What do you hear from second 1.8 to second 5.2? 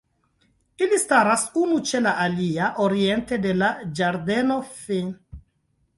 ĉe la alia oriente de la Ĝardeno Fin.